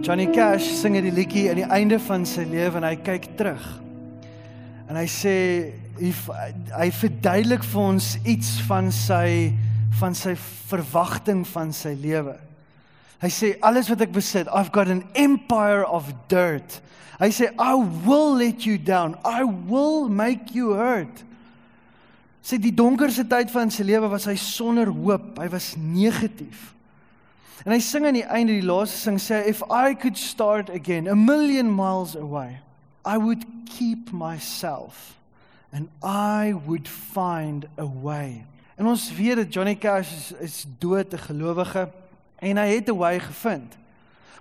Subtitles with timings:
[0.00, 3.64] Johnny Cash sing die liedjie aan die einde van sy lewe en hy kyk terug.
[4.88, 5.34] En hy sê
[5.98, 6.12] hy,
[6.70, 9.50] hy verduidelik vir ons iets van sy
[9.98, 10.36] van sy
[10.70, 12.36] verwagting van sy lewe.
[13.18, 16.78] Hy sê alles wat ek besit, I've got an empire of dirt.
[17.18, 17.74] Hy sê I
[18.06, 19.18] will let you down.
[19.26, 21.24] I will make you hurt.
[22.46, 25.34] Sê die donkerste tyd van sy lewe was hy sonder hoop.
[25.42, 26.77] Hy was negatief.
[27.64, 31.08] En hy sing aan die einde die laaste sing sê if I could start again
[31.08, 32.60] a million miles away
[33.04, 35.16] I would keep myself
[35.72, 38.44] and I would find a way.
[38.76, 41.88] En ons weet dat Johnny Cash is, is dood 'n gelowige
[42.38, 43.76] en hy het 'n way gevind.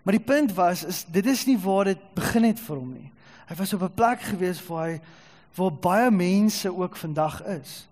[0.04, 3.12] Maar die punt was is dit is nie waar dit begin het vir hom nie.
[3.48, 5.02] Hy was op 'n plek gewees waar hy
[5.56, 7.88] waar baie mense ook vandag is.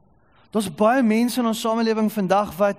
[0.50, 2.78] Daar's baie mense in ons samelewing vandag wat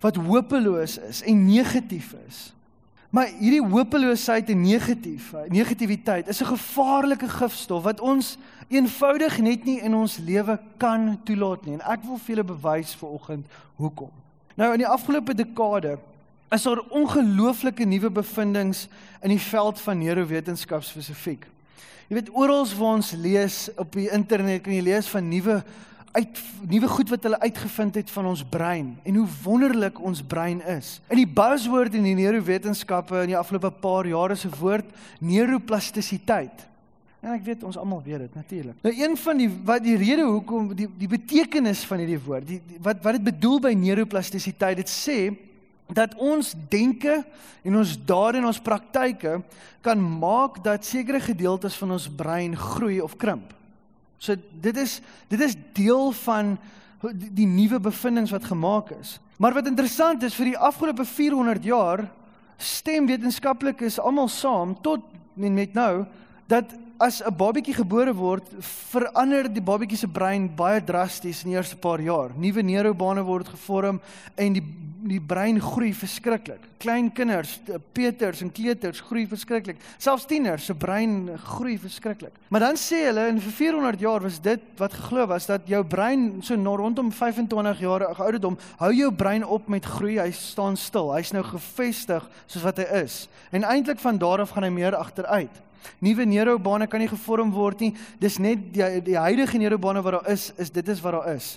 [0.00, 2.52] wat hopeloos is en negatief is.
[3.10, 8.36] Maar hierdie hopeloosheid en negatief, negativiteit is 'n gevaarlike gifstof wat ons
[8.68, 11.74] eenvoudig net nie in ons lewe kan toelaat nie.
[11.74, 14.10] En ek wil vir julle bewys vanoggend hoekom.
[14.54, 15.98] Nou in die afgelope dekade
[16.50, 18.86] is daar ongelooflike nuwe bevindinge
[19.22, 21.46] in die veld van neurowetenskap spesifiek.
[22.08, 25.64] Jy weet oral waar ons lees op die internet kan jy lees van nuwe
[26.12, 30.62] uit nuwe goed wat hulle uitgevind het van ons brein en hoe wonderlik ons brein
[30.76, 31.00] is.
[31.12, 34.88] In die buzzword in die neurowetenskappe in die afgelope paar jare se woord
[35.20, 36.66] neuroplastisiteit.
[37.20, 38.78] En ek weet ons almal weet dit natuurlik.
[38.84, 42.60] Nou een van die wat die rede hoekom die die betekenis van hierdie woord, die,
[42.68, 45.18] die wat wat dit bedoel by neuroplastisiteit, dit sê
[45.86, 47.20] dat ons denke
[47.66, 49.40] en ons dade en ons praktyke
[49.86, 53.52] kan maak dat sekere gedeeltes van ons brein groei of krimp.
[54.18, 56.56] So dit is dit is deel van
[57.12, 59.18] die, nuwe bevindinge wat gemaak is.
[59.36, 62.06] Maar wat interessant is vir die afgelope 400 jaar
[62.56, 65.04] stem wetenskaplikes almal saam tot
[65.36, 66.06] en met nou
[66.48, 68.44] dat as 'n babatjie gebore word,
[68.90, 72.30] verander die babatjie se brein baie drasties in die eerste paar jaar.
[72.36, 74.00] Nuwe neurobane word gevorm
[74.36, 74.62] en die
[75.06, 76.62] die brein groei verskriklik.
[76.82, 77.56] Klein kinders,
[77.96, 79.78] peters en kleuters groei verskriklik.
[80.02, 82.34] Selfs tieners se brein groei verskriklik.
[82.48, 85.82] Maar dan sê hulle en vir 400 jaar was dit wat geglo was dat jou
[85.84, 90.18] brein so rondom 25 jaar ouderdom hou jou brein op met groei.
[90.18, 91.12] Hy staan stil.
[91.14, 93.28] Hy's nou gefestig soos wat hy is.
[93.52, 95.65] En eintlik van daar af gaan hy meer agteruit.
[95.98, 97.92] Nuwe neurobane kan nie gevorm word nie.
[98.20, 101.56] Dis net die, die huidige neurobane wat daar is, is dit is wat daar is.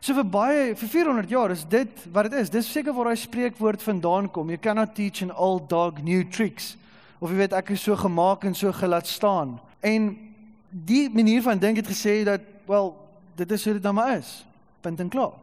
[0.00, 2.50] So vir baie vir 400 jaar is dit wat dit is.
[2.52, 4.48] Dis seker waar daai spreekwoord vandaan kom.
[4.48, 6.76] You cannot teach an old dog new tricks.
[7.20, 9.58] Of jy weet ek is so gemaak en so gelaat staan.
[9.84, 10.14] En
[10.70, 12.94] die manier van dink het gesê dat wel
[13.36, 14.32] dit is hoe dit nou maar is.
[14.80, 15.36] Punt en klaar.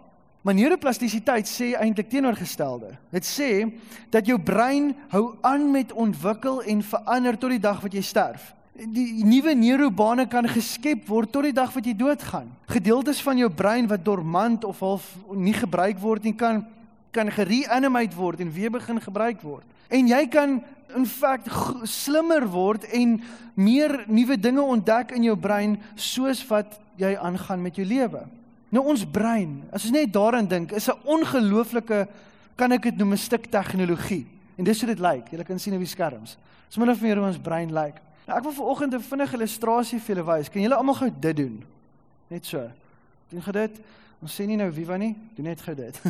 [0.47, 2.93] Maar neuroplastisiteit sê eintlik teenoorgestelde.
[3.11, 3.49] Dit sê
[4.13, 8.53] dat jou brein hou aan met ontwikkel en verander tot die dag wat jy sterf
[8.77, 12.49] die nuwe neurobane kan geskep word tot die dag wat jy doodgaan.
[12.69, 16.65] Gedeeltes van jou brein wat dormant of half nie gebruik word nie kan
[17.15, 19.65] kan gereanimate word en weer begin gebruik word.
[19.89, 20.59] En jy kan
[20.93, 21.49] in feite
[21.89, 23.15] slimmer word en
[23.55, 28.21] meer nuwe dinge ontdek in jou brein soos wat jy aangaan met jou lewe.
[28.69, 32.07] Nou ons brein, as ons net daaraan dink, is 'n ongelooflike
[32.55, 34.25] kan ek dit noem 'n stuk tegnologie.
[34.57, 35.29] En dis hoe dit lyk.
[35.31, 36.37] Jy kan sien op die skerms.
[36.67, 38.01] Dis min of meer hoe ons brein lyk.
[38.27, 40.49] Nou ek wil vanoggend 'n vinnige illustrasie vir julle wys.
[40.49, 41.63] Kan julle almal gou dit doen?
[42.27, 42.69] Net so.
[43.29, 43.79] Doen gou dit.
[44.21, 46.01] Ons sê nie nou wie van nie, doen net gou dit.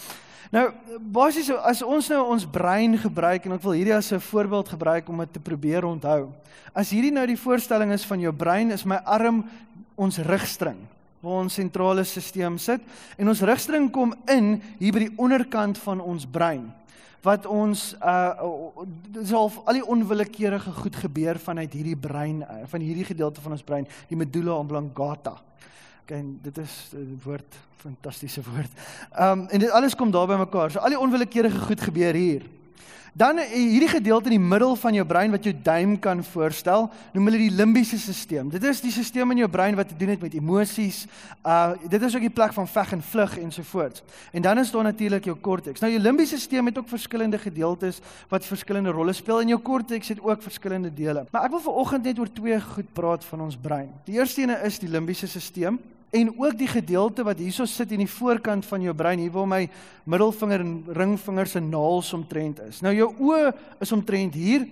[0.56, 4.68] nou, basies as ons nou ons brein gebruik en ek wil hierdie as 'n voorbeeld
[4.68, 6.32] gebruik om dit te probeer onthou.
[6.72, 9.44] As hierdie nou die voorstelling is van jou brein, is my arm
[9.96, 10.86] ons rugstring
[11.26, 12.82] waar ons sentrale stelsel sit
[13.18, 16.68] en ons rugstring kom in hier by die onderkant van ons brein
[17.26, 18.52] wat ons uh
[19.16, 23.64] dis al die onwillekeurige goed gebeur vanuit hierdie brein uh, van hierdie gedeelte van ons
[23.66, 25.34] brein die medulla oblongata.
[26.04, 28.70] Okay, dit is 'n woord fantastiese woord.
[29.18, 30.70] Um en dit alles kom daar by mekaar.
[30.70, 32.46] So al die onwillekeurige goed gebeur hier.
[33.16, 36.90] Dan eh, hierdie gedeelte in die middel van jou brein wat jou duim kan voorstel,
[37.14, 38.50] noem hulle die limbiese stelsel.
[38.52, 41.06] Dit is die stelsel in jou brein wat te doen het met emosies.
[41.40, 44.04] Uh dit is ook die plek van veg en vlug ensovoorts.
[44.32, 45.80] En dan is daar natuurlik jou korteks.
[45.80, 50.12] Nou jou limbiese stelsel het ook verskillende gedeeltes wat verskillende rolle speel en jou korteks
[50.12, 51.24] het ook verskillende dele.
[51.30, 53.88] Maar ek wil vanoggend net oor twee goed praat van ons brein.
[54.04, 55.80] Die eerste ene is die limbiese stelsel
[56.16, 59.48] en ook die gedeelte wat hierso sit in die voorkant van jou brein hier waar
[59.50, 59.62] my
[60.08, 62.80] middelvinger en ringvinger se naels omtrent is.
[62.84, 63.52] Nou jou oë
[63.84, 64.66] is omtrent hier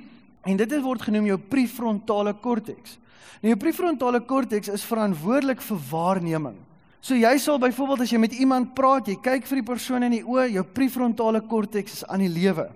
[0.45, 2.99] en dit word genoem jou prefrontale korteks.
[3.43, 6.57] Nou jou prefrontale korteks is verantwoordelik vir waarneming.
[7.05, 10.15] So jy sal byvoorbeeld as jy met iemand praat, jy kyk vir die persoon in
[10.17, 12.71] die oë, jou prefrontale korteks is aan die lewe.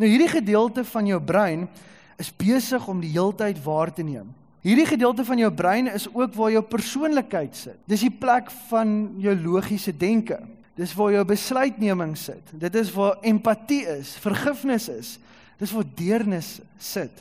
[0.00, 1.66] Nou hierdie gedeelte van jou brein
[2.16, 4.32] is besig om die heeltyd waar te neem.
[4.64, 7.76] Hierdie gedeelte van jou brein is ook waar jou persoonlikheid sit.
[7.84, 10.38] Dis die plek van jou logiese denke.
[10.74, 12.48] Dis waar jou besluitneming sit.
[12.56, 15.10] Dit is waar empatie is, vergifnis is.
[15.60, 17.20] Dis waar deernis sit.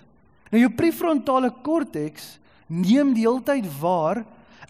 [0.54, 2.38] Nou jou prefrontale korteks
[2.72, 4.24] neem die heeltyd waar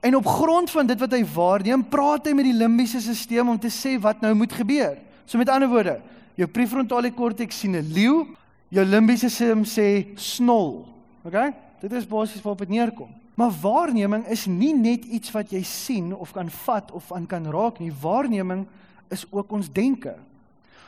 [0.03, 3.59] en op grond van dit wat hy waarneem, praat hy met die limbiese stelsel om
[3.61, 4.97] te sê wat nou moet gebeur.
[5.29, 5.99] So met ander woorde,
[6.35, 8.25] jou prefrontale korteks sien 'n leeu,
[8.67, 10.87] jou limbiese stelsel sê snol.
[11.23, 11.53] Okay?
[11.83, 13.09] Dit is basies waarop dit neerkom.
[13.35, 17.49] Maar waarneming is nie net iets wat jy sien of kan vat of aan kan
[17.51, 17.91] raak nie.
[18.01, 18.63] Waarneming
[19.11, 20.15] is ook ons denke.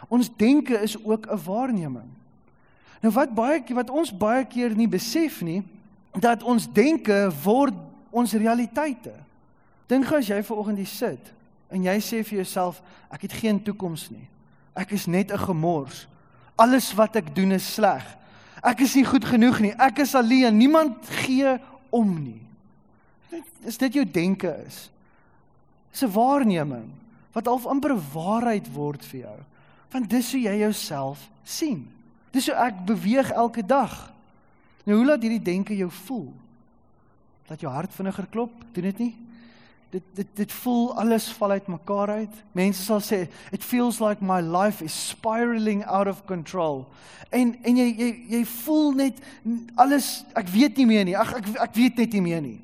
[0.08, 2.08] Ons denke is ook 'n waarneming.
[3.02, 5.64] Nou wat baie wat ons baie keer nie besef nie,
[6.20, 7.74] dat ons denke word
[8.10, 9.14] ons realiteite.
[9.88, 11.34] Dink gou as jy ver oggend hier sit
[11.70, 12.82] en jy sê vir jouself
[13.12, 14.30] ek het geen toekoms nie.
[14.74, 16.08] Ek is net 'n gemors.
[16.56, 18.18] Alles wat ek doen is sleg.
[18.66, 19.74] Ek is nie goed genoeg nie.
[19.78, 20.58] Ek is alleen.
[20.58, 21.58] Niemand gee
[21.94, 22.42] om nie.
[23.66, 24.90] Is dit jou denke is?
[25.92, 26.90] Dis 'n waarneming
[27.34, 29.40] wat half amper 'n waarheid word vir jou.
[29.92, 31.88] Want dis hoe jy jouself sien.
[32.32, 34.14] Dis hoe ek beweeg elke dag.
[34.84, 36.34] Nou hoe laat hierdie denke jou voel?
[37.48, 38.52] Dat jou hart vinniger klop?
[38.74, 39.16] Doen dit nie?
[39.90, 42.44] Dit dit dit voel alles val uit mekaar uit.
[42.52, 46.86] Mense sal sê it feels like my life is spiraling out of control.
[47.30, 49.20] En en jy jy jy voel net
[49.76, 51.18] alles ek weet nie meer nie.
[51.18, 52.60] Ag ek ek weet net nie meer nie.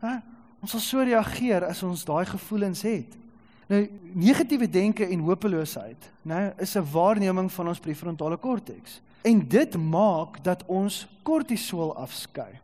[0.00, 0.20] Hæ?
[0.60, 3.16] Ons sal so reageer as ons daai gevoelens het.
[3.70, 3.84] Nou
[4.18, 9.00] negatiewe denke en hopeloosheid, né, is 'n waarneming van ons prefrontale korteks.
[9.22, 12.58] En dit maak dat ons kortisol afskei.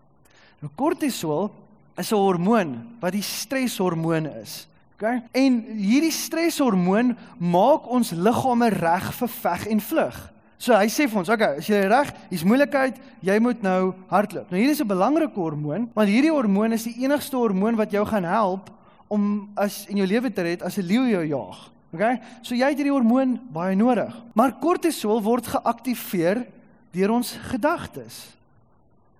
[0.60, 1.50] Nou kortisol
[1.96, 4.68] is 'n hormoon wat die streshormoon is.
[4.96, 5.22] OK?
[5.32, 10.32] En hierdie streshormoon maak ons liggame reg vir veg en vlug.
[10.56, 14.48] So hy sê vir ons, OK, as jy reg, hier's moeilikheid, jy moet nou hardloop.
[14.50, 18.04] Nou hier is 'n belangrike hormoon, want hierdie hormoon is die enigste hormoon wat jou
[18.06, 18.70] gaan help
[19.08, 21.70] om as in jou lewe te red as 'n leeu jou jaag.
[21.92, 22.20] OK?
[22.42, 24.14] So jy het hierdie hormoon baie nodig.
[24.34, 26.46] Maar kortisol word geaktiveer
[26.92, 28.36] deur ons gedagtes.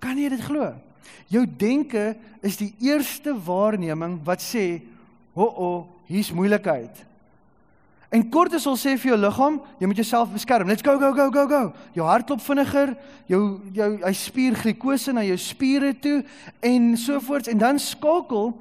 [0.00, 0.74] Kan jy dit glo?
[1.28, 4.82] Jou denke is die eerste waarneming wat sê,
[5.34, 7.06] "O, oh, oh, hier's moeilikheid."
[8.08, 10.68] En kortisol sê vir jou liggaam, jy moet jouself beskerm.
[10.70, 11.62] Let's go go go go go.
[11.96, 12.94] Jou hart klop vinniger,
[13.26, 16.20] jou jou hy spier glikose na jou spiere toe
[16.64, 18.54] en so voorts en dan skakel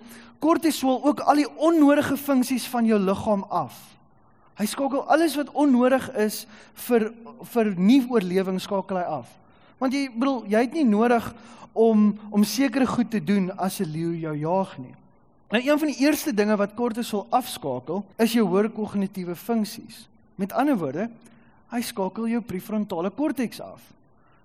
[0.44, 3.78] kortisol ook al die onnodige funksies van jou liggaam af.
[4.58, 6.46] Hy skakel alles wat onnodig is
[6.88, 7.12] vir
[7.54, 9.30] vir nie oorlewing skakel hy af.
[9.78, 11.34] Want jy bedoel, jy het nie nodig
[11.76, 14.96] om om sekere goed te doen as 'n leeu jou jaag nie.
[15.50, 20.08] Nou een van die eerste dinge wat kortisol afskakel, is jou hoër kognitiewe funksies.
[20.36, 21.10] Met ander woorde,
[21.70, 23.82] hy skakel jou prefrontale korteks af.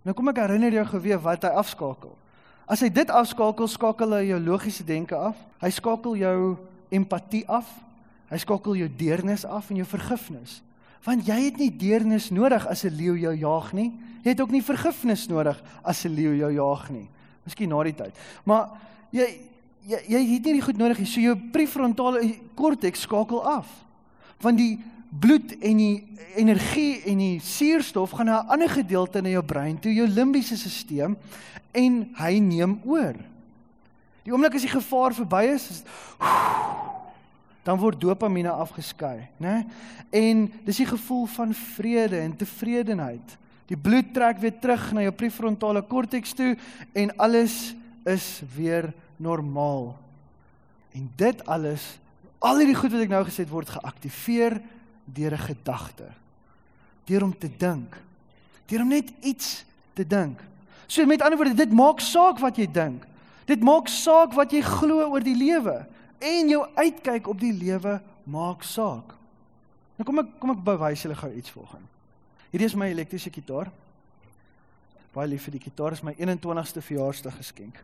[0.03, 2.13] Nou kom ek herinner jou geweet wat hy afskakel.
[2.71, 5.37] As hy dit afskakel, skakel hy jou logiese denke af.
[5.61, 6.57] Hy skakel jou
[6.95, 7.67] empatie af.
[8.31, 10.61] Hy skakel jou deernis af en jou vergifnis.
[11.05, 13.93] Want jy het nie deernis nodig as 'n leeu jou jaag nie.
[14.23, 17.09] Jy het ook nie vergifnis nodig as 'n leeu jou jaag nie.
[17.45, 18.15] Miskien na die tyd.
[18.45, 18.69] Maar
[19.11, 19.41] jy
[19.87, 21.07] jy jy het nie die goed nodig nie.
[21.07, 23.67] So jou prefrontale korteks skakel af.
[24.41, 24.79] Want die
[25.11, 26.07] bloed en die
[26.37, 30.57] energie en die suurstof gaan na 'n ander gedeelte in jou brein toe, jou limbiese
[30.57, 31.17] stelsel
[31.73, 33.15] en hy neem oor.
[34.23, 35.83] Die oomblik as die gevaar verby is, is
[37.63, 39.67] dan word dopamine afgeskei, né?
[40.11, 43.37] En dis die gevoel van vrede en tevredenheid.
[43.71, 46.55] Die bloed trek weer terug na jou prefrontale korteks toe
[46.97, 47.75] en alles
[48.09, 48.91] is weer
[49.21, 49.93] normaal.
[50.97, 51.85] En dit alles,
[52.41, 54.59] al hierdie goed wat ek nou gesê het word geaktiveer
[55.05, 56.09] deur 'n gedagte.
[57.05, 57.97] Deur om te dink.
[58.67, 59.65] Deur om net iets
[59.95, 60.41] te dink.
[60.87, 63.07] So met ander woorde, dit maak saak wat jy dink.
[63.45, 65.87] Dit maak saak wat jy glo oor die lewe
[66.21, 67.99] en jou uitkyk op die lewe
[68.31, 69.15] maak saak.
[69.97, 71.87] Nou kom ek kom ek bewys julle gou iets volgens.
[72.51, 73.71] Hierdie is my elektriese gitaar.
[75.15, 77.79] Baie lief vir die gitaar, is my 21ste verjaarsdag geskenk.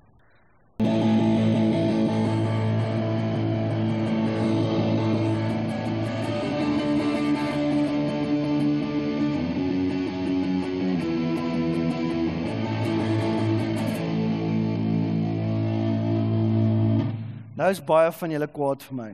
[17.57, 19.13] Nou is baie van julle kwaad vir my.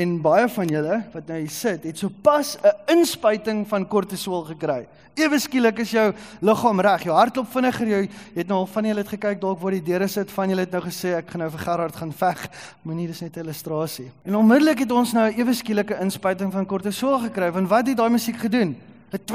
[0.00, 4.86] En baie van julle wat nou hier sit, het sopas 'n inspuiting van kortisol gekry.
[5.14, 8.98] Ewe skielik is jou liggaam reg, jou hartklop vinniger, jy het nou al van julle
[8.98, 11.50] het gekyk dalk waar die deure sit, van julle het nou gesê ek gaan nou
[11.50, 12.48] vir Gerard gaan veg.
[12.82, 14.10] Moenie dis net 'n illustrasie.
[14.24, 17.50] En onmiddellik het ons nou 'n ewe skielike inspuiting van kortisol gekry.
[17.52, 18.76] Want wat het daai musiek gedoen?
[19.10, 19.30] Dit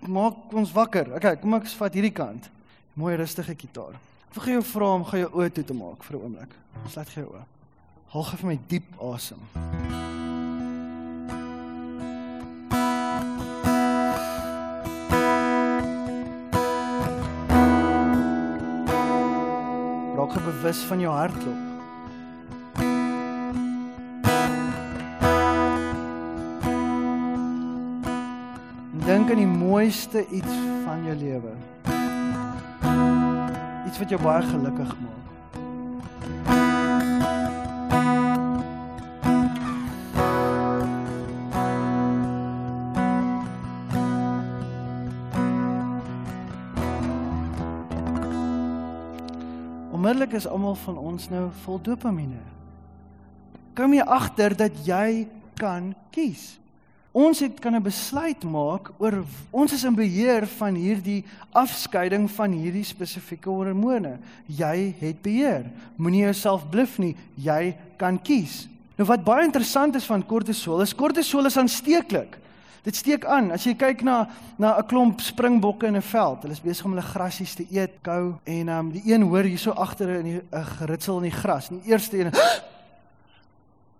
[0.00, 1.14] maak ons wakker.
[1.14, 2.50] Okay, kom ek vat hierdie kant.
[2.94, 3.94] Mooi rustige gitaar.
[4.30, 6.50] Ek wil jou vra om gou jou oë toe te maak vir 'n oomblik.
[6.88, 7.55] Sluit gou jou oë.
[8.06, 9.40] Haal gou vir my diep asem.
[20.16, 21.64] Raak bewus van jou hartklop.
[29.06, 30.54] Dink aan die mooiste iets
[30.86, 31.58] van jou lewe.
[33.86, 35.35] Iets wat jou baie gelukkig maak.
[50.06, 52.38] Onmiddellik is almal van ons nou vol dopamine.
[53.74, 55.24] Kom jy agter dat jy
[55.58, 56.60] kan kies?
[57.10, 62.52] Ons het kan 'n besluit maak oor ons is in beheer van hierdie afskeiding van
[62.52, 64.18] hierdie spesifieke hormone.
[64.46, 65.66] Jy het beheer.
[65.96, 67.16] Moenie jouself bluf nie.
[67.34, 68.68] Jy kan kies.
[68.96, 72.38] Nou wat baie interessant is van kortisol, is kortisol is aansteeklik.
[72.86, 73.48] Dit steek aan.
[73.50, 74.28] As jy kyk na
[74.62, 77.98] na 'n klomp springbokke in 'n veld, hulle is besig om hulle grasies te eet,
[78.02, 81.68] kou en um die een hoor hierso agter in 'n geritsel in die gras.
[81.68, 82.30] Die eerste een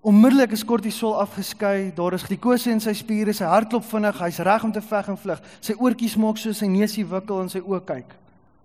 [0.06, 4.64] Onmiddellik is kortisol afgeskei, daar is glikose in sy spiere, sy hartklop vinnig, hy's reg
[4.64, 5.40] om te veg en vlug.
[5.60, 8.14] Sy oortjies maak so sy neusie wikkel en sy oë kyk.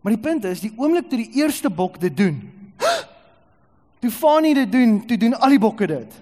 [0.01, 2.51] Maar die punt is, die oomblik toe die eerste bok dit doen,
[4.01, 6.21] toe Fanie dit doen, toe doen al die bokke dit.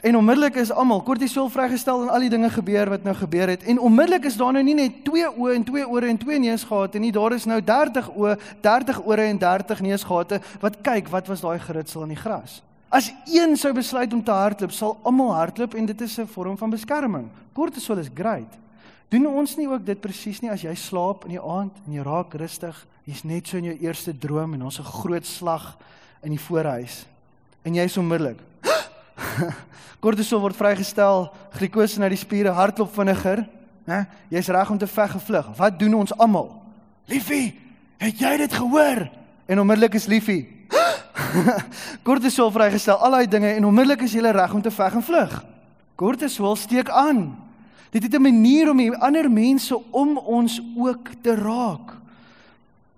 [0.00, 3.62] En onmiddellik is almal kortisol vrygestel en al die dinge gebeur wat nou gebeur het.
[3.62, 6.98] En onmiddellik is daar nou nie net 2 oë en 2 ore en 2 neusgate
[6.98, 11.40] nie, daar is nou 30 oë, 30 ore en 30 neusgate wat kyk wat was
[11.40, 12.60] daai geritsel in die gras.
[12.88, 16.58] As een sou besluit om te hardloop, sal almal hardloop en dit is 'n vorm
[16.58, 17.28] van beskerming.
[17.52, 18.52] Kortisol is great.
[19.08, 22.02] Doen ons nie ook dit presies nie as jy slaap in die aand en jy
[22.02, 25.76] raak rustig, jy's net so in jou eerste droom en ons 'n groot slag
[26.22, 27.06] in die voorhuis
[27.62, 28.38] en jy's onmiddellik.
[30.02, 33.46] Kortisol word vrygestel, glikose uit die spiere, hartklop vinniger,
[33.86, 34.06] né?
[34.28, 35.52] Jy's reg om te veg en vlug.
[35.56, 36.50] Wat doen ons almal?
[37.06, 37.54] Liefie,
[38.02, 39.06] het jy dit gehoor?
[39.46, 40.56] En onmiddellik is Liefie
[42.06, 45.34] Kortisol vrygestel, al daai dinge en onmiddellik is jy reg om te veg en vlug.
[45.96, 47.36] Kortisol steek aan.
[47.90, 51.96] Dit het 'n manier om ander mense om ons ook te raak.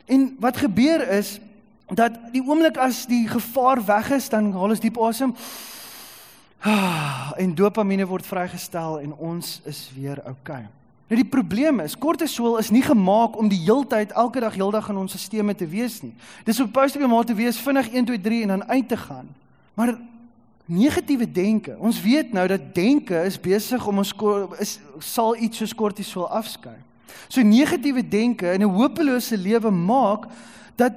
[0.07, 1.41] En wat gebeur is
[1.89, 5.35] dat die oomblik as die gevaar weg is, dan haal ons diep asem.
[7.43, 10.23] En dopamine word vrygestel en ons is weer.
[10.27, 10.67] Okay.
[11.09, 14.99] Nou die probleem is, kortisol is nie gemaak om die heeltyd elke dag heeldag in
[15.01, 16.13] ons stelsels te wees nie.
[16.45, 18.97] Dis supposed to be om te wees vinnig 1 2 3 en dan uit te
[18.97, 19.29] gaan.
[19.75, 19.95] Maar
[20.69, 24.13] negatiewe denke, ons weet nou dat denke is besig om ons
[24.61, 26.77] is sal iets soos kortisol afskei.
[27.29, 30.27] So negatiewe denke in 'n hopelose lewe maak
[30.77, 30.93] dat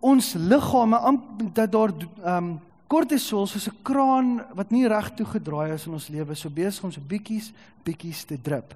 [0.00, 1.20] ons liggame
[1.52, 1.92] dat daar
[2.24, 6.34] ehm um, kortisol soos 'n kraan wat nie reg toe gedraai is in ons lewe
[6.34, 7.52] so besig om so bietjies
[7.84, 8.74] bietjies te drup.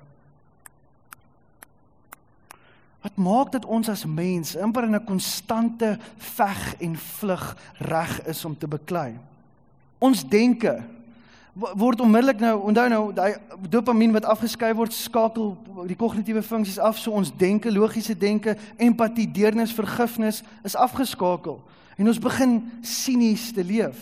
[3.03, 8.45] Wat maak dat ons as mens amper in 'n konstante veg en vlug reg is
[8.45, 9.19] om te beklei?
[9.99, 10.85] Ons denke
[11.59, 13.35] word onmiddellik nou onthou nou daai
[13.71, 19.27] dopamien wat afgeskei word skakel die kognitiewe funksies af so ons denke logiese denke empatie
[19.27, 21.59] deernis vergifnis is afgeskakel
[21.99, 23.99] en ons begin sinies te leef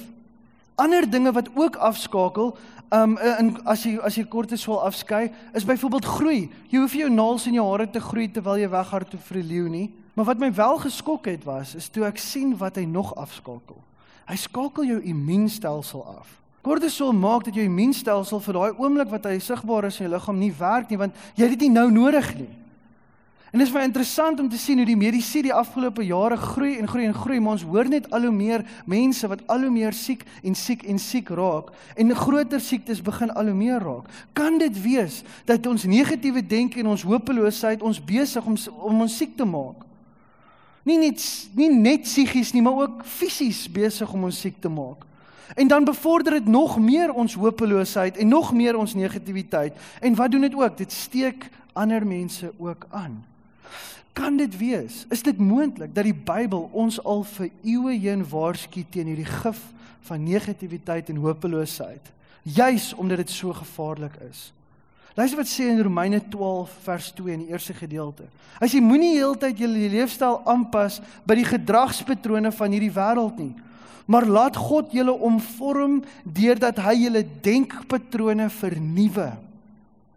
[0.76, 2.56] ander dinge wat ook afskakel
[2.94, 6.42] um in as jy as jy kortisol afskei is byvoorbeeld groei.
[6.70, 9.70] Jy hoef jou naels in jou hare te groei terwyl jy weghardloop vir die leeu
[9.72, 9.86] nie.
[10.14, 13.80] Maar wat my wel geskok het was is toe ek sien wat hy nog afskakel.
[14.28, 16.28] Hy skakel jou immuunstelsel af.
[16.62, 20.38] Kortisol maak dat jou immuunstelsel vir daai oomblik wat hy sigbaar is in jou liggaam
[20.38, 22.52] nie werk nie want jy het dit nie nou nodig nie.
[23.52, 26.74] En dit is baie interessant om te sien hoe die medisy die afgelope jare groei
[26.80, 29.70] en groei en groei, maar ons hoor net al hoe meer mense wat al hoe
[29.70, 34.10] meer siek en siek en siek raak en groter siektes begin al hoe meer raak.
[34.34, 39.16] Kan dit wees dat ons negatiewe denke en ons hopeloosheid ons besig om om ons
[39.16, 39.86] siek te maak?
[40.82, 41.22] Nie net
[41.54, 45.06] nie net psigies nie, maar ook fisies besig om ons siek te maak.
[45.54, 49.78] En dan bevorder dit nog meer ons hopeloosheid en nog meer ons negativiteit.
[50.00, 50.76] En wat doen dit ook?
[50.76, 53.22] Dit steek ander mense ook aan.
[54.16, 55.04] Kan dit wees?
[55.12, 59.60] Is dit moontlik dat die Bybel ons al vir eeue heen waarsku teen hierdie gif
[60.08, 64.52] van negativiteit en hopeloosheid, juis omdat dit so gevaarlik is?
[65.16, 68.26] Luister wat sê in Romeine 12 vers 2 in die eerste gedeelte.
[68.60, 73.54] Hy sê moenie heeltyd julle leefstyl aanpas by die gedragspatrone van hierdie wêreld nie,
[74.04, 79.30] maar laat God julle omvorm deurdat hy julle denkpatrone vernuwe.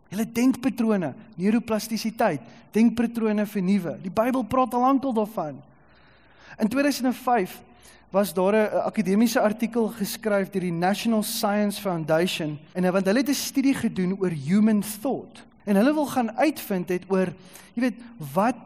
[0.09, 2.41] Julle denkpatrone, neuroplastisiteit,
[2.73, 3.97] denkpatrone vernuwe.
[4.01, 5.59] Die Bybel praat al lankal daarvan.
[6.59, 7.61] In 2005
[8.09, 13.29] was daar 'n akademiese artikel geskryf deur die National Science Foundation en want hulle het
[13.29, 15.45] 'n studie gedoen oor human thought.
[15.63, 17.33] En hulle wil gaan uitvind het oor
[17.73, 18.01] jy weet
[18.33, 18.57] wat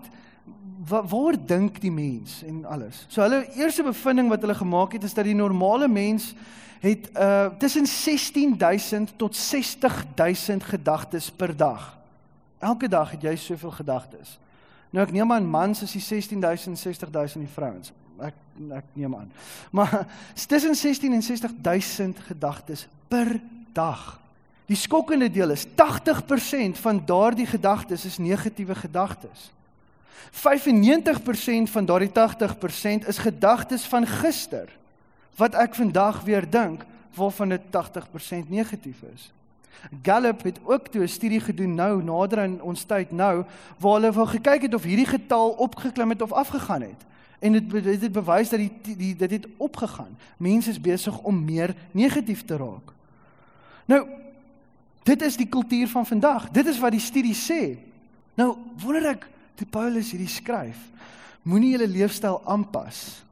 [0.87, 3.05] waar, waar dink die mens en alles.
[3.07, 6.33] So hulle eerste bevinding wat hulle gemaak het is dat die normale mens
[6.83, 11.97] het uh tussen 16000 tot 60000 gedagtes per dag.
[12.59, 14.39] Elke dag het jy soveel gedagtes.
[14.89, 17.93] Nou ek neem aan mans is die 16000 60000 die vrouens.
[18.19, 18.35] Ek
[18.77, 19.31] ek neem aan.
[19.71, 20.07] Maar
[20.47, 23.39] tussen 16 en 60000 gedagtes per
[23.73, 24.19] dag.
[24.65, 29.51] Die skokkende deel is 80% van daardie gedagtes is negatiewe gedagtes.
[30.31, 34.69] 95% van daardie 80% is gedagtes van gister
[35.35, 39.31] wat ek vandag weer dink waarvan dit 80% negatief is.
[40.01, 43.45] Gallup het ook toe 'n studie gedoen nou nader aan ons tyd nou
[43.77, 47.05] waar hulle wou gekyk het of hierdie getal opgeklim het of afgegaan het.
[47.39, 50.17] En dit dit het bewys dat die, die dit het opgegaan.
[50.37, 52.93] Mense is besig om meer negatief te raak.
[53.85, 54.07] Nou
[55.03, 56.49] dit is die kultuur van vandag.
[56.49, 57.77] Dit is wat die studie sê.
[58.33, 60.79] Nou wonder ek toe Paulus hierdie skryf,
[61.43, 63.23] moenie julle leefstyl aanpas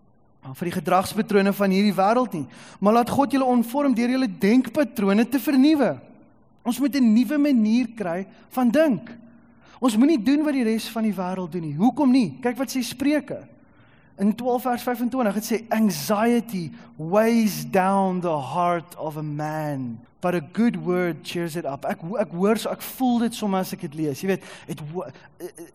[0.41, 2.47] aan vir die gedragspatrone van hierdie wêreld nie,
[2.81, 5.99] maar laat God julle omvorm deur julle denkpatrone te vernuwe.
[6.65, 9.09] Ons moet 'n nuwe manier kry van dink.
[9.79, 11.75] Ons moenie doen wat die res van die wêreld doen nie.
[11.75, 12.37] Hoekom nie?
[12.41, 13.47] Kyk wat sê Spreuke.
[14.17, 20.35] In 12 vers 25 het sê anxiety weighs down the heart of a man but
[20.35, 21.83] a good word cheers it up.
[21.89, 24.21] Ek ek hoor so ek voel dit sommer as ek dit lees.
[24.21, 24.81] Jy weet, it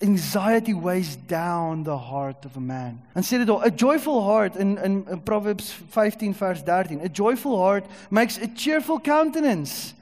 [0.07, 3.01] anxiety weighs down the heart of a man.
[3.19, 7.03] En sê dit daar, a joyful heart in in, in Proverbs 15 vers 13.
[7.03, 9.95] A joyful heart makes a cheerful countenance.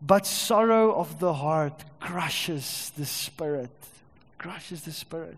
[0.00, 3.74] But sorrow of the heart crushes the spirit.
[4.38, 5.36] Crushes the spirit.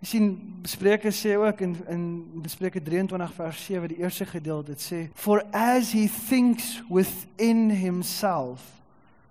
[0.00, 0.28] Jy sien
[0.64, 2.04] Spreuke sê ook in in
[2.48, 8.64] Spreuke 23 vers 7 die eerste gedeelte dit sê for as he thinks within himself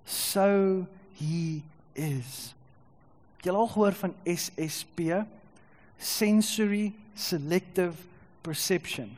[0.05, 0.85] so
[1.17, 2.53] he is.
[3.41, 5.23] Jy al gehoor van SSP
[5.97, 7.95] sensory selective
[8.41, 9.17] perception.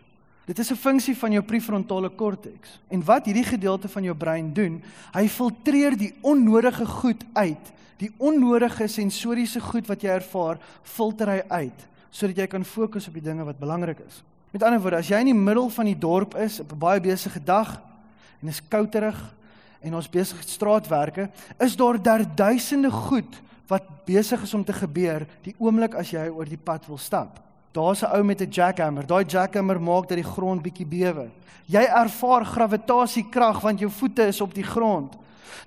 [0.51, 2.79] Dit is 'n funksie van jou prefrontale korteks.
[2.87, 4.83] En wat hierdie gedeelte van jou brein doen,
[5.13, 11.41] hy filtreer die onnodige goed uit die onnodige sensoriese goed wat jy ervaar, filter hy
[11.47, 14.23] uit sodat jy kan fokus op die dinge wat belangrik is.
[14.51, 16.99] Met ander woorde, as jy in die middel van die dorp is op 'n baie
[16.99, 17.81] besige dag
[18.41, 19.35] en is kouterig
[19.79, 24.73] en ons besig met straatwerke, is daar daar duisende goed wat besig is om te
[24.73, 27.50] gebeur die oomblik as jy oor die pad wil stap.
[27.71, 29.05] Daar's 'n ou met 'n jackhammer.
[29.05, 31.29] Daai jackhammer maak dat die grond bietjie bewe.
[31.65, 35.15] Jy ervaar gravitasie-krag want jou voete is op die grond.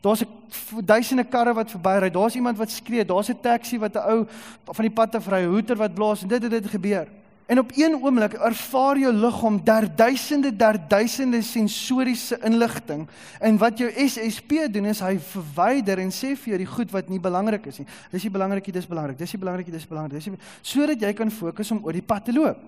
[0.00, 2.10] Daar's 'n duisende karre wat verbyry.
[2.10, 3.04] Daar's iemand wat skree.
[3.04, 4.26] Daar's 'n taxi wat 'n ou
[4.64, 7.08] van die pad af ry, hoeter wat blaas en dit het dit gebeur.
[7.46, 13.08] En op een oomblik ervaar jou liggaam daar duisende daar duisende sensoriese inligting
[13.40, 17.10] en wat jou SSP doen is hy verwyder en sê vir jou die goed wat
[17.12, 17.86] nie belangrik is nie.
[18.10, 19.18] Dis nie belangrik nie, dis belangrik.
[19.18, 20.24] Dis nie belangrik nie, dis belangrik.
[20.24, 22.64] Dis sodat jy kan fokus om oor die pad te loop.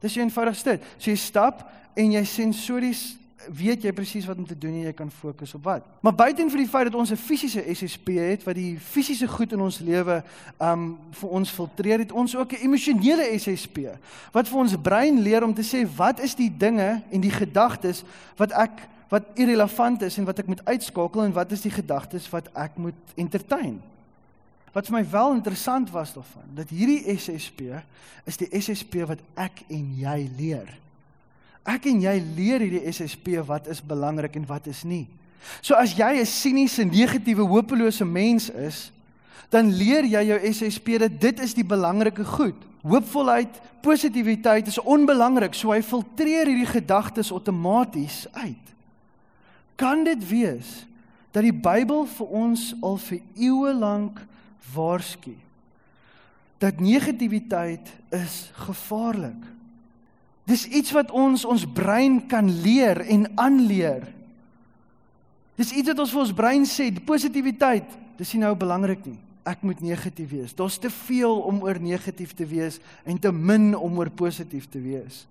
[0.00, 0.88] Dis eenvoudig dit.
[0.96, 3.04] So jy stap en jy sensories
[3.52, 5.84] weet jy presies wat om te doen en jy kan fokus op wat.
[6.00, 9.52] Maar buiten vir die feit dat ons 'n fisiese SSP het wat die fisiese goed
[9.52, 10.22] in ons lewe
[10.60, 13.78] um vir ons filtreer, het ons ook 'n emosionele SSP
[14.32, 18.04] wat vir ons brein leer om te sê wat is die dinge en die gedagtes
[18.36, 22.28] wat ek wat irrelevant is en wat ek moet uitskakel en wat is die gedagtes
[22.30, 23.82] wat ek moet entertain.
[24.72, 27.60] Wat vir my wel interessant was daarvan, dat hierdie SSP
[28.24, 30.85] is die SSP wat ek en jy leer.
[31.66, 35.06] Ek en jy leer hierdie SSP wat is belangrik en wat is nie.
[35.62, 38.92] So as jy 'n siniese, negatiewe, hopelose mens is,
[39.50, 42.56] dan leer jy jou SSP dat dit is die belangrike goed.
[42.82, 48.74] Hoopvolheid, positiwiteit is onbelangrik, so hy filtreer hierdie gedagtes outomaties uit.
[49.76, 50.86] Kan dit wees
[51.32, 54.22] dat die Bybel vir ons al vir eeue lank
[54.74, 55.34] waarsku
[56.58, 59.55] dat negativiteit is gevaarlik?
[60.46, 64.06] Dis iets wat ons ons brein kan leer en aanleer.
[65.58, 69.18] Dis iets wat ons vir ons brein sê, positiwiteit, dis nie nou belangrik nie.
[69.46, 70.54] Ek moet negatief wees.
[70.58, 74.82] Daar's te veel om oor negatief te wees en te min om oor positief te
[74.82, 75.24] wees.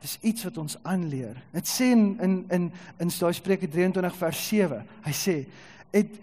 [0.00, 1.36] Dis iets wat ons aanleer.
[1.52, 2.70] Dit sê in in in
[3.02, 4.82] in daai Spreuke 23 vers 7.
[5.04, 5.36] Hy sê
[5.92, 6.16] it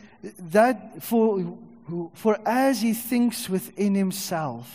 [0.52, 1.44] that for
[1.88, 4.68] who for as he thinks within himself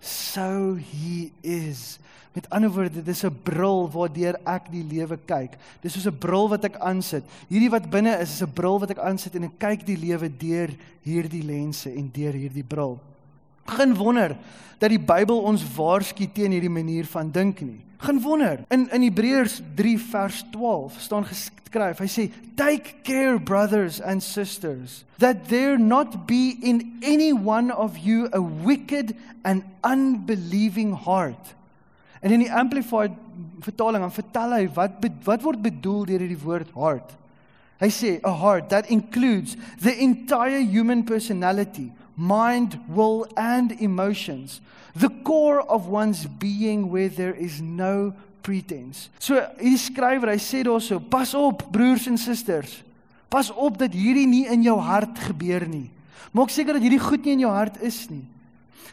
[0.00, 1.98] so he is.
[2.32, 5.58] Met ander woorde, dis 'n bril waardeur ek die lewe kyk.
[5.82, 7.24] Dis soos 'n bril wat ek aansit.
[7.48, 10.28] Hierdie wat binne is, is 'n bril wat ek aansit en ek kyk die lewe
[10.28, 10.70] deur
[11.02, 13.00] hierdie lense en deur hierdie bril.
[13.66, 14.36] Geen wonder
[14.78, 17.80] dat die Bybel ons waarsku teen hierdie manier van dink nie.
[17.98, 18.64] Geen wonder.
[18.70, 21.98] In in Hebreërs 3 vers 12 staan geskryf.
[21.98, 27.98] Hy sê, "Take care brothers and sisters that there not be in any one of
[27.98, 31.58] you a wicked and unbelieving heart."
[32.20, 33.14] En in die amplified
[33.64, 37.16] vertaling dan vertel hy wat wat word bedoel deur hierdie woord hart.
[37.80, 44.60] Hy sê a heart that includes the entire human personality, mind, will and emotions,
[44.92, 48.12] the core of one's being where there is no
[48.44, 49.08] pretense.
[49.18, 52.82] So hierdie skrywer, hy sê daarso, pas op broers en susters.
[53.32, 55.88] Pas op dat hierdie nie in jou hart gebeur nie.
[56.36, 58.26] Maak seker dat hierdie goed nie in jou hart is nie.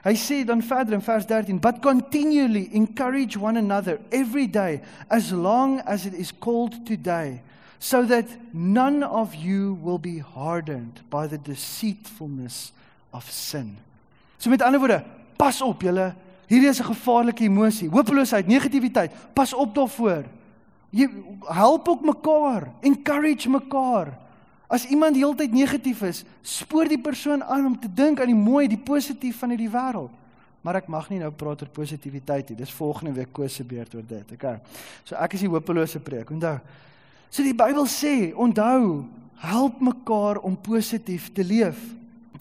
[0.04, 5.32] Hy sê dan verder in vers 13, but continually encourage one another every day as
[5.32, 7.42] long as it is called today,
[7.80, 12.72] so that none of you will be hardened by the deceitfulness
[13.14, 13.78] of sin.
[14.38, 15.04] So met ander woorde,
[15.38, 16.14] pas op julle,
[16.48, 19.12] hierdie is 'n gevaarlike emosie, hopeloosheid, negativiteit.
[19.34, 20.26] Pas op daarvoor.
[20.90, 21.10] Jy
[21.48, 24.27] help ook mekaar, encourage mekaar.
[24.68, 28.68] As iemand heeltyd negatief is, spoor die persoon aan om te dink aan die mooi,
[28.68, 30.12] die positief van hierdie wêreld.
[30.66, 32.58] Maar ek mag nie nou praat oor positiwiteit nie.
[32.60, 34.34] Dis volgende week Koos se beurt oor dit.
[34.36, 34.58] Okay.
[35.08, 36.34] So ek is die hopelose preek.
[36.36, 36.58] Onthou.
[37.32, 39.06] So die Bybel sê, onthou,
[39.40, 41.80] help mekaar om positief te leef.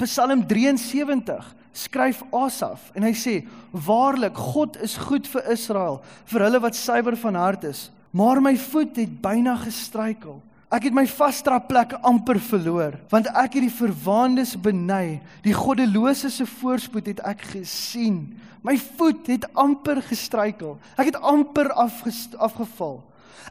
[0.00, 3.36] Psalm 73 skryf Asaf en hy sê:
[3.70, 8.56] "Waarlik, God is goed vir Israel, vir hulle wat suiwer van hart is, maar my
[8.56, 10.40] voet het byna gestruikel."
[10.76, 16.28] Ek het my vaste plek amper verloor, want ek het die verwaandes beny, die goddelose
[16.28, 18.34] se voorspoed het ek gesien.
[18.66, 20.74] My voet het amper gestruikel.
[21.00, 22.98] Ek het amper afgeval.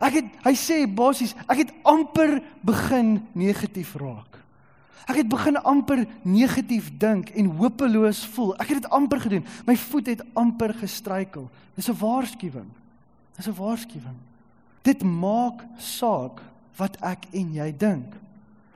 [0.04, 4.42] Ek het hy sê basies, ek het amper begin negatief raak.
[5.06, 8.54] Ek het begin amper negatief dink en hopeloos voel.
[8.62, 9.46] Ek het dit amper gedoen.
[9.66, 11.50] My voet het amper gestruikel.
[11.78, 12.70] Dis 'n waarskuwing.
[13.38, 14.18] Dis 'n waarskuwing.
[14.82, 16.42] Dit maak saak
[16.78, 18.16] wat ek en jy dink.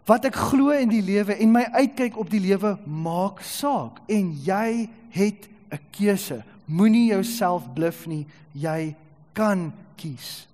[0.10, 4.32] Wat ek glo in die lewe en my uitkyk op die lewe maak saak en
[4.46, 6.44] jy het 'n keuse.
[6.66, 8.26] Moenie jouself bluf nie.
[8.54, 8.96] Jy
[9.34, 10.48] kan kies.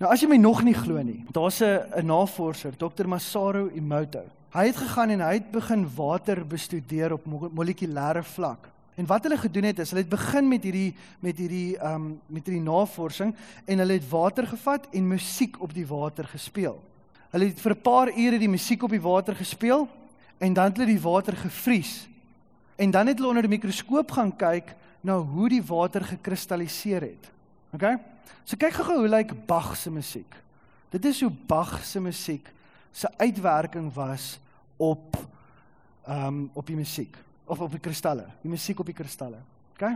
[0.00, 3.06] Nou as jy my nog nie glo nie, daar's 'n navorser, Dr.
[3.06, 4.22] Masaru Emoto.
[4.50, 8.68] Hy het gegaan en hy het begin water bestudeer op molekulêre vlak.
[9.00, 10.90] En wat hulle gedoen het is hulle het begin met hierdie
[11.24, 13.30] met hierdie ehm um, met hierdie navorsing
[13.64, 16.76] en hulle het water gevat en musiek op die water gespeel.
[17.32, 19.88] Hulle het vir 'n paar ure die musiek op die water gespeel
[20.38, 22.08] en dan het hulle die water gevries.
[22.76, 27.30] En dan het hulle onder die mikroskoop gaan kyk na hoe die water gekristalliseer het.
[27.72, 27.96] OK?
[28.44, 30.34] So kyk gou hoe lyk Bach se musiek.
[30.90, 32.52] Dit is hoe Bach se musiek
[32.92, 34.40] se uitwerking was
[34.76, 35.16] op
[36.04, 37.16] ehm um, op die musiek
[37.50, 39.40] of op die kristalle, die musiek op die kristalle.
[39.74, 39.90] OK?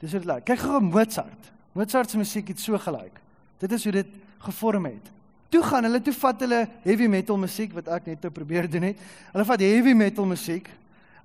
[0.00, 0.44] Dis dit lyk.
[0.48, 1.50] Kyk gou Mozart.
[1.76, 3.20] Mozart se musiek het so gelyk.
[3.60, 4.14] Dit is hoe dit
[4.46, 5.10] gevorm het.
[5.50, 8.90] Toe gaan hulle toe vat hulle heavy metal musiek wat ek net nou probeer doen
[8.90, 9.04] het.
[9.34, 10.70] Hulle vat heavy metal musiek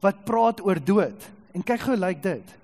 [0.03, 1.27] wat praat oor dood.
[1.55, 2.55] En kyk gou lyk dit.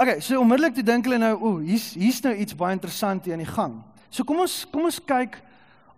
[0.00, 3.36] OK, so onmiddellik toe dink hulle nou, o, hier's hier's nou iets baie interessant hier
[3.36, 3.78] aan die gang.
[4.10, 5.38] So kom ons kom ons kyk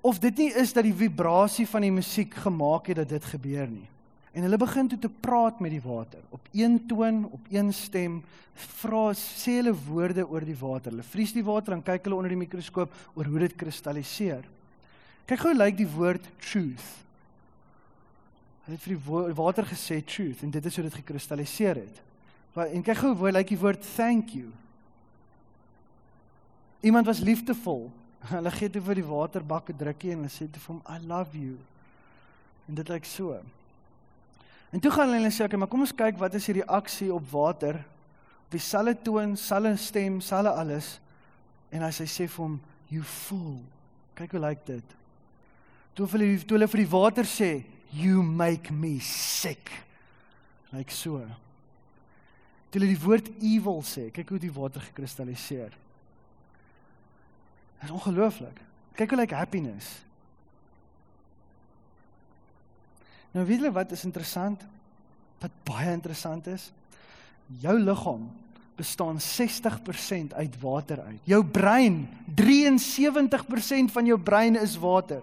[0.02, 3.68] of dit nie is dat die vibrasie van die musiek gemaak het dat dit gebeur
[3.70, 3.86] nie.
[4.32, 8.22] En hulle begin toe te praat met die water op een toon, op een stem,
[8.54, 10.92] vra sê hulle woorde oor die water.
[10.92, 14.48] Hulle vries die water en kyk hulle onder die mikroskoop oor hoe dit kristalliseer.
[15.28, 16.88] Kyk hoe lyk die woord truth.
[18.64, 22.02] Hulle het vir die water gesê truth en dit is hoe dit gekristalliseer het.
[22.72, 24.48] En kyk hoe hoe lyk die woord thank you.
[26.80, 27.90] Iemand was liefdevol.
[28.32, 30.98] Hulle gee toe vir die waterbak 'n drukkie en hulle sê toe vir hom I
[31.06, 31.58] love you.
[32.68, 33.42] En dit lyk so.
[34.72, 37.30] En toe gaan hulle sê, "Oké, maar kom ons kyk wat is die reaksie op
[37.30, 37.74] water
[38.44, 41.00] op dieselfde toon, selfde stem, selfde alles."
[41.70, 43.60] En as hy sê vir hom, "You fool."
[44.14, 44.84] Kyk hoe lyk dit.
[45.92, 49.70] Toe hulle toe hulle vir die water sê, "You make me sick."
[50.72, 51.18] Lyk so.
[52.70, 55.70] Toe hulle die woord evil sê, kyk hoe die water gekristalliseer.
[57.80, 58.60] Dit is ongelooflik.
[58.96, 59.90] Kyk hoe lyk happiness.
[63.32, 64.62] Nou weet julle wat is interessant?
[65.40, 66.70] Wat baie interessant is?
[67.62, 68.28] Jou liggaam
[68.76, 71.20] bestaan 60% uit water uit.
[71.28, 75.22] Jou brein, 73% van jou brein is water.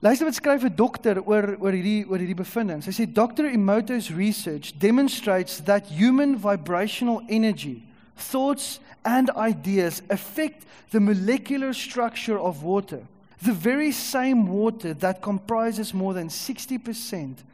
[0.00, 2.86] Luister wat skryf 'n dokter oor oor hierdie oor hierdie bevindings.
[2.86, 3.44] Hy sê Dr.
[3.44, 7.82] Emoto's research demonstrates that human vibrational energy,
[8.16, 13.00] thoughts and ideas affect the molecular structure of water.
[13.42, 17.44] The very same water that comprises more than 60%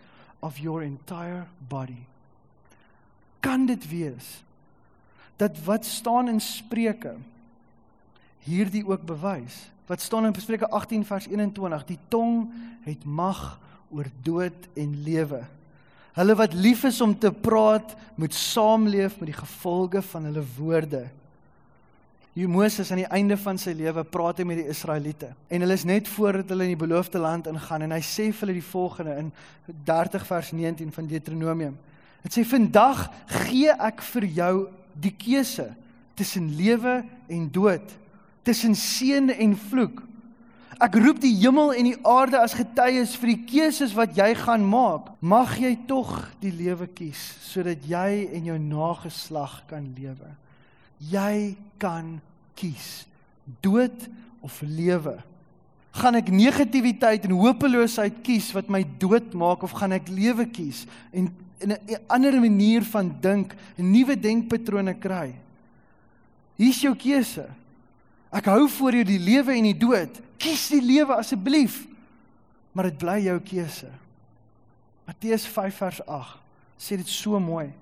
[0.43, 2.07] of your entire body.
[3.41, 4.43] Kan dit wees
[5.37, 7.15] dat wat staan in Spreuke
[8.39, 9.69] hierdie ook bewys?
[9.87, 12.51] wat staan in Spreuke 18 vers 21, die tong
[12.83, 13.59] het mag
[13.91, 15.45] oor dood en lewe.
[16.17, 21.05] Hulle wat lief is om te praat, moet saamleef met die gevolge van hulle woorde.
[22.37, 25.77] Hier Moses aan die einde van sy lewe praat hy met die Israeliete en hulle
[25.79, 28.67] is net voordat hulle in die beloofde land ingaan en hy sê vir hulle die
[28.75, 29.31] volgende in
[29.89, 31.79] 30 vers 19 van Deuteronomium.
[32.27, 33.07] Dit sê vandag
[33.47, 34.53] gee ek vir jou
[35.01, 35.71] die keuse
[36.21, 36.99] tussen lewe
[37.33, 37.97] en dood
[38.45, 40.05] tussen seën en vloek.
[40.77, 44.69] Ek roep die hemel en die aarde as getuies vir die keuses wat jy gaan
[44.69, 45.09] maak.
[45.25, 46.13] Mag jy tog
[46.45, 50.37] die lewe kies sodat jy en jou nageslag kan lewe.
[51.01, 52.19] Jy kan
[52.59, 53.07] kies
[53.63, 54.09] dood
[54.43, 55.17] of lewe.
[55.97, 60.85] Gaan ek negatiwiteit en hopeloosheid kies wat my dood maak of gaan ek lewe kies
[61.13, 65.35] en in 'n ander manier van dink, 'n nuwe denkpatrone kry?
[66.57, 67.49] Hier's jou keuse.
[68.33, 70.21] Ek hou voor jou die lewe en die dood.
[70.37, 71.87] Kies die lewe asseblief.
[72.73, 73.89] Maar dit bly jou keuse.
[75.07, 76.39] Matteus 5 vers 8
[76.79, 77.73] sê dit so mooi.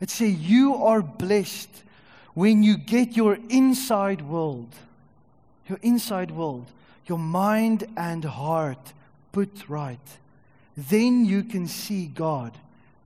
[0.00, 1.84] Dit sê you are blessed
[2.38, 4.72] when you get your inside world.
[5.66, 6.70] Your inside world,
[7.06, 8.92] your mind and heart
[9.32, 10.08] put right.
[10.76, 12.56] Then you can see God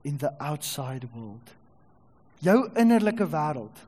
[0.03, 1.49] in the outside world.
[2.43, 3.81] Jou innerlike wêreld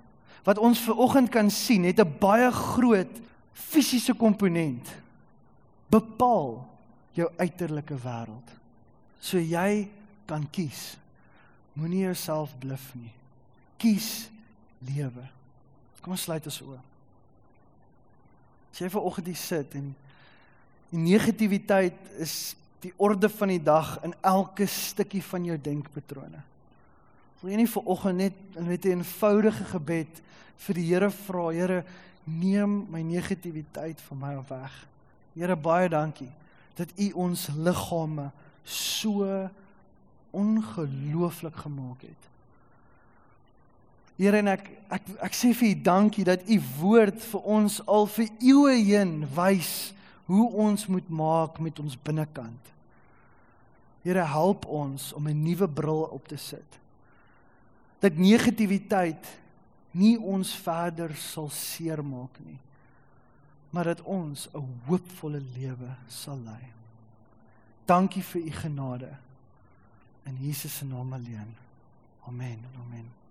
[0.45, 3.21] wat ons ver oggend kan sien, het 'n baie groot
[3.53, 4.89] fisiese komponent.
[5.89, 6.65] Bepaal
[7.13, 8.49] jou uiterlike wêreld.
[9.19, 9.88] So jy
[10.25, 10.97] kan kies.
[11.73, 13.13] Moenie jouself bluf nie.
[13.77, 14.29] Kies
[14.79, 15.34] lewe.
[16.05, 16.81] Kom ons sluit ons oë.
[18.69, 19.87] As jy ver oggend hier sit en
[20.91, 26.43] die negativiteit is die orde van die dag in elke stukkie van jou denkpatrone.
[27.41, 30.21] Wil jy nie vir oggend net met 'n eenvoudige gebed
[30.67, 31.83] vir die Here vra, Here,
[32.23, 34.87] neem my negativiteit van my af weg.
[35.33, 36.31] Here, baie dankie
[36.75, 38.31] dat U ons liggame
[38.63, 39.49] so
[40.31, 42.34] ongelooflik gemaak het.
[44.17, 48.08] Here en ek ek ek sê vir U dankie dat U woord vir ons al
[48.08, 49.93] vir eeue heen wys
[50.30, 52.71] hoe ons moet maak met ons binnekant.
[54.06, 56.80] Here help ons om 'n nuwe bril op te sit
[57.99, 59.25] dat negativiteit
[59.91, 62.60] nie ons verder sal seermaak nie
[63.75, 66.71] maar dat ons 'n hoopvolle lewe sal lei.
[67.86, 69.17] Dankie vir u genade
[70.23, 71.56] in Jesus se naam alleen.
[72.28, 72.60] Amen.
[72.80, 73.24] Amen.